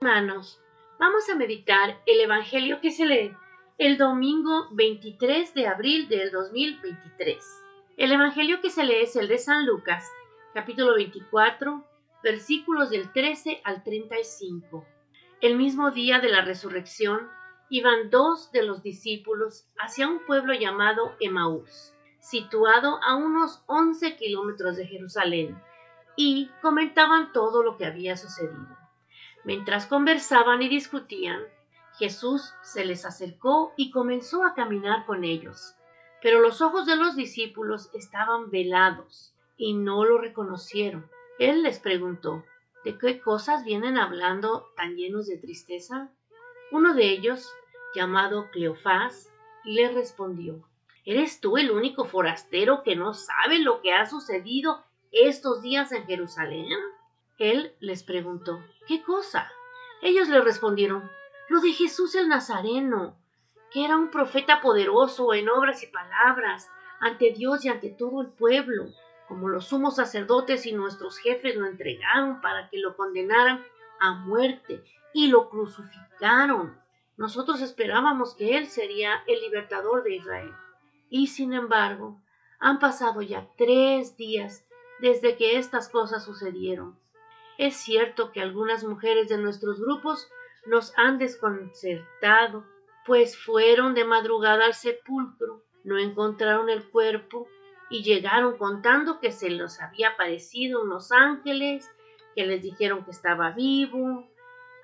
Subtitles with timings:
[0.00, 0.60] Hermanos,
[1.00, 3.36] vamos a meditar el Evangelio que se lee
[3.78, 7.44] el domingo 23 de abril del 2023.
[7.96, 10.08] El Evangelio que se lee es el de San Lucas,
[10.54, 11.84] capítulo 24,
[12.22, 14.86] versículos del 13 al 35.
[15.40, 17.28] El mismo día de la resurrección,
[17.68, 24.76] iban dos de los discípulos hacia un pueblo llamado Emaús, situado a unos 11 kilómetros
[24.76, 25.60] de Jerusalén,
[26.14, 28.87] y comentaban todo lo que había sucedido.
[29.48, 31.40] Mientras conversaban y discutían,
[31.96, 35.74] Jesús se les acercó y comenzó a caminar con ellos.
[36.20, 41.08] Pero los ojos de los discípulos estaban velados y no lo reconocieron.
[41.38, 42.44] Él les preguntó,
[42.84, 46.10] ¿de qué cosas vienen hablando tan llenos de tristeza?
[46.70, 47.50] Uno de ellos,
[47.94, 49.32] llamado Cleofás,
[49.64, 50.62] le respondió,
[51.06, 56.04] ¿Eres tú el único forastero que no sabe lo que ha sucedido estos días en
[56.04, 56.66] Jerusalén?
[57.38, 59.50] Él les preguntó, ¿qué cosa?
[60.02, 61.08] Ellos le respondieron,
[61.48, 63.16] lo de Jesús el Nazareno,
[63.70, 66.68] que era un profeta poderoso en obras y palabras,
[67.00, 68.86] ante Dios y ante todo el pueblo,
[69.28, 73.64] como los sumos sacerdotes y nuestros jefes lo entregaron para que lo condenaran
[74.00, 76.76] a muerte y lo crucificaron.
[77.16, 80.52] Nosotros esperábamos que Él sería el libertador de Israel.
[81.10, 82.20] Y sin embargo,
[82.58, 84.64] han pasado ya tres días
[85.00, 86.98] desde que estas cosas sucedieron.
[87.58, 90.28] Es cierto que algunas mujeres de nuestros grupos
[90.66, 92.64] nos han desconcertado,
[93.04, 97.48] pues fueron de madrugada al sepulcro, no encontraron el cuerpo
[97.90, 101.90] y llegaron contando que se les había aparecido unos ángeles,
[102.36, 104.28] que les dijeron que estaba vivo.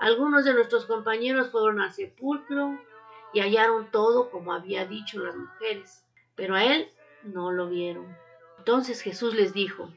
[0.00, 2.76] Algunos de nuestros compañeros fueron al sepulcro
[3.32, 6.88] y hallaron todo como había dicho las mujeres, pero a él
[7.22, 8.16] no lo vieron.
[8.58, 9.92] Entonces Jesús les dijo,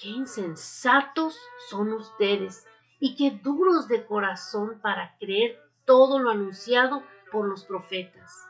[0.00, 2.66] qué insensatos son ustedes
[2.98, 8.46] y qué duros de corazón para creer todo lo anunciado por los profetas.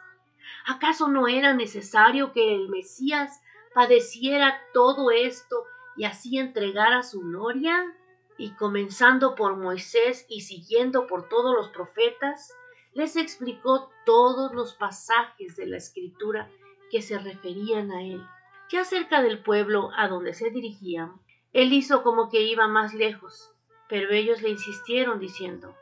[0.66, 3.40] ¿Acaso no era necesario que el Mesías
[3.74, 5.64] padeciera todo esto
[5.96, 7.96] y así entregara su gloria?
[8.38, 12.54] Y comenzando por Moisés y siguiendo por todos los profetas,
[12.94, 16.48] les explicó todos los pasajes de la escritura
[16.90, 18.22] que se referían a él.
[18.70, 21.20] Ya cerca del pueblo a donde se dirigían,
[21.52, 23.52] él hizo como que iba más lejos,
[23.88, 25.74] pero ellos le insistieron diciendo,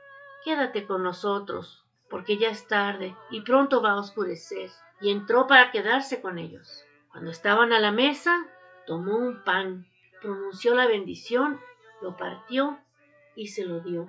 [0.45, 4.71] Quédate con nosotros, porque ya es tarde y pronto va a oscurecer.
[5.01, 6.85] Y entró para quedarse con ellos.
[7.11, 8.47] Cuando estaban a la mesa,
[8.87, 9.87] tomó un pan,
[10.21, 11.61] pronunció la bendición,
[12.01, 12.79] lo partió
[13.37, 14.07] y se lo dio.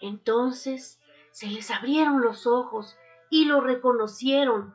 [0.00, 2.96] Entonces se les abrieron los ojos
[3.30, 4.74] y lo reconocieron,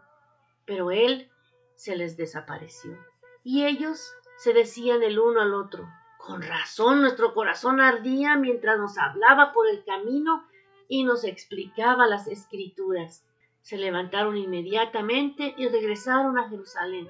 [0.65, 1.29] pero él
[1.75, 2.97] se les desapareció.
[3.43, 5.87] Y ellos se decían el uno al otro,
[6.25, 10.47] con razón nuestro corazón ardía mientras nos hablaba por el camino
[10.87, 13.25] y nos explicaba las escrituras.
[13.61, 17.09] Se levantaron inmediatamente y regresaron a Jerusalén,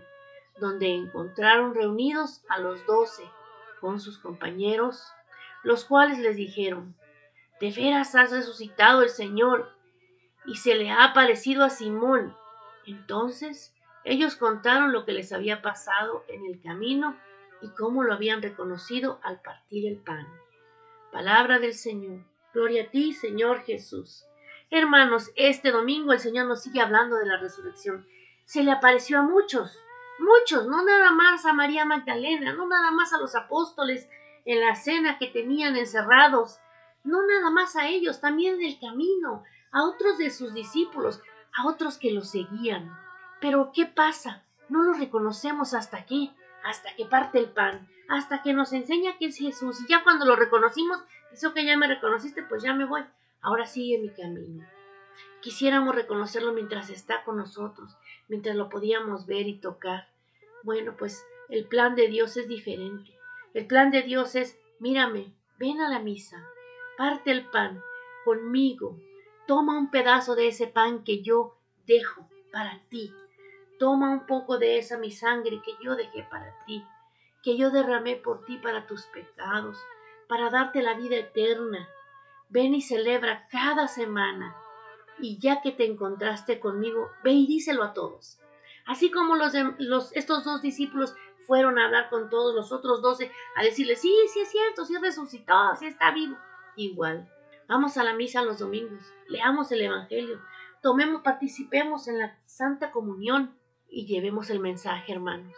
[0.60, 3.24] donde encontraron reunidos a los doce
[3.80, 5.12] con sus compañeros,
[5.62, 6.96] los cuales les dijeron,
[7.60, 9.76] De veras has resucitado el Señor,
[10.46, 12.36] y se le ha aparecido a Simón.
[12.88, 13.76] Entonces
[14.06, 17.16] ellos contaron lo que les había pasado en el camino
[17.64, 20.28] y cómo lo habían reconocido al partir el pan.
[21.12, 22.26] Palabra del Señor.
[22.54, 24.26] Gloria a ti, Señor Jesús.
[24.70, 28.06] Hermanos, este domingo el Señor nos sigue hablando de la resurrección.
[28.46, 29.80] Se le apareció a muchos,
[30.20, 34.10] muchos, no nada más a María Magdalena, no nada más a los apóstoles
[34.46, 36.60] en la cena que tenían encerrados,
[37.04, 41.22] no nada más a ellos, también en el camino, a otros de sus discípulos,
[41.56, 42.92] a otros que los seguían.
[43.40, 44.44] Pero ¿qué pasa?
[44.68, 49.26] No los reconocemos hasta aquí hasta que parte el pan, hasta que nos enseña que
[49.26, 49.82] es Jesús.
[49.82, 51.00] Y ya cuando lo reconocimos,
[51.32, 53.04] eso que ya me reconociste, pues ya me voy.
[53.42, 54.66] Ahora sigue mi camino.
[55.42, 57.98] Quisiéramos reconocerlo mientras está con nosotros,
[58.30, 60.08] mientras lo podíamos ver y tocar.
[60.64, 63.12] Bueno, pues el plan de Dios es diferente.
[63.54, 66.48] El plan de Dios es, mírame, ven a la misa,
[66.98, 67.82] parte el pan
[68.24, 68.98] conmigo,
[69.48, 73.14] toma un pedazo de ese pan que yo dejo para ti,
[73.84, 76.88] Toma un poco de esa mi sangre que yo dejé para ti,
[77.44, 79.78] que yo derramé por ti para tus pecados,
[80.30, 81.90] para darte la vida eterna.
[82.48, 84.56] Ven y celebra cada semana.
[85.20, 88.40] Y ya que te encontraste conmigo, ve y díselo a todos.
[88.86, 89.54] Así como los,
[90.14, 91.14] estos dos discípulos
[91.46, 94.96] fueron a hablar con todos los otros doce, a decirles, sí, sí es cierto, sí
[94.98, 96.38] resucitó, sí está vivo.
[96.78, 97.30] Igual,
[97.68, 100.40] vamos a la misa los domingos, leamos el Evangelio,
[100.82, 103.54] tomemos, participemos en la Santa Comunión,
[103.94, 105.54] y llevemos el mensaje, hermanos,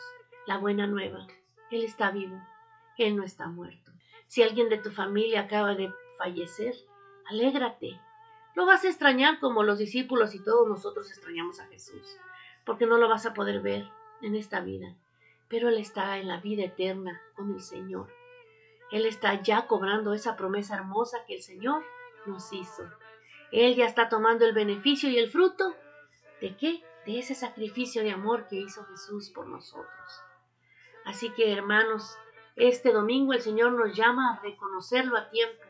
[0.46, 1.26] la buena nueva.
[1.72, 2.38] Él está vivo,
[2.98, 3.94] Él no está muerto.
[4.28, 6.76] Si alguien de tu familia acaba de fallecer,
[7.28, 8.00] alégrate,
[8.54, 12.18] Lo vas a extrañar como los discípulos y todos nosotros extrañamos a Jesús,
[12.66, 13.86] porque no lo vas a poder ver
[14.22, 14.96] en esta vida,
[15.50, 18.14] pero Él está en la vida eterna con el Señor.
[18.92, 21.84] Él está ya cobrando esa promesa hermosa que el Señor
[22.26, 22.84] nos hizo.
[23.52, 25.76] Él ya está tomando el beneficio y el fruto
[26.42, 26.84] de qué?
[27.06, 30.22] De ese sacrificio de amor que hizo Jesús por nosotros.
[31.06, 32.18] Así que hermanos,
[32.56, 35.62] este domingo el Señor nos llama a reconocerlo a tiempo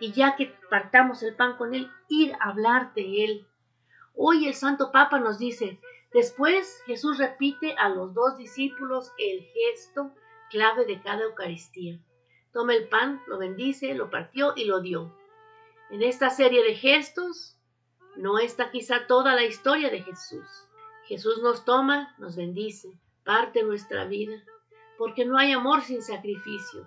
[0.00, 3.46] y ya que partamos el pan con Él, ir a hablar de Él.
[4.14, 5.78] Hoy el Santo Papa nos dice,
[6.12, 10.12] después Jesús repite a los dos discípulos el gesto
[10.50, 11.98] clave de cada Eucaristía.
[12.52, 15.14] Toma el pan, lo bendice, lo partió y lo dio.
[15.90, 17.59] En esta serie de gestos
[18.20, 20.46] no está quizá toda la historia de Jesús.
[21.06, 22.92] Jesús nos toma, nos bendice,
[23.24, 24.44] parte nuestra vida,
[24.98, 26.86] porque no hay amor sin sacrificio,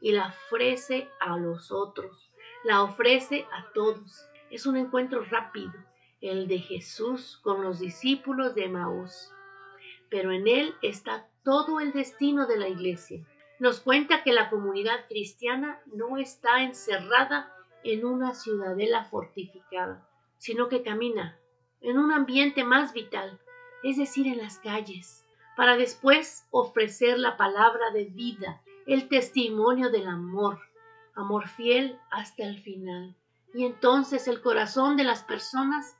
[0.00, 2.32] y la ofrece a los otros,
[2.64, 4.26] la ofrece a todos.
[4.50, 5.72] Es un encuentro rápido,
[6.22, 9.30] el de Jesús con los discípulos de Maús.
[10.08, 13.24] Pero en él está todo el destino de la iglesia.
[13.58, 17.54] Nos cuenta que la comunidad cristiana no está encerrada
[17.84, 20.06] en una ciudadela fortificada,
[20.40, 21.38] sino que camina
[21.82, 23.38] en un ambiente más vital,
[23.82, 25.24] es decir, en las calles,
[25.56, 30.58] para después ofrecer la palabra de vida, el testimonio del amor,
[31.14, 33.14] amor fiel hasta el final.
[33.52, 35.98] Y entonces el corazón de las personas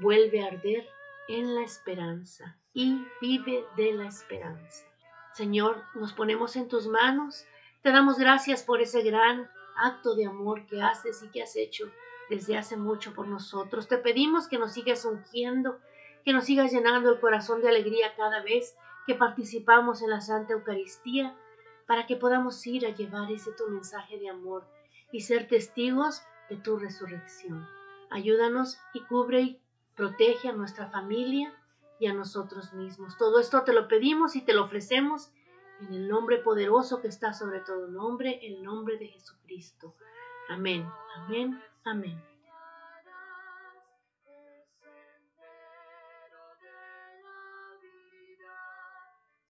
[0.00, 0.86] vuelve a arder
[1.28, 4.84] en la esperanza y vive de la esperanza.
[5.32, 7.46] Señor, nos ponemos en tus manos,
[7.82, 11.90] te damos gracias por ese gran acto de amor que haces y que has hecho
[12.28, 13.88] desde hace mucho por nosotros.
[13.88, 15.78] Te pedimos que nos sigas ungiendo,
[16.24, 18.76] que nos sigas llenando el corazón de alegría cada vez
[19.06, 21.36] que participamos en la Santa Eucaristía,
[21.86, 24.66] para que podamos ir a llevar ese tu mensaje de amor
[25.10, 27.66] y ser testigos de tu resurrección.
[28.10, 29.60] Ayúdanos y cubre y
[29.94, 31.54] protege a nuestra familia
[31.98, 33.16] y a nosotros mismos.
[33.16, 35.32] Todo esto te lo pedimos y te lo ofrecemos
[35.80, 39.94] en el nombre poderoso que está sobre todo nombre, el nombre de Jesucristo.
[40.48, 40.86] Amén,
[41.16, 41.60] amén,
[41.90, 42.37] amén.